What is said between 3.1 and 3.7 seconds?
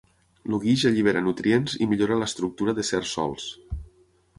sòls.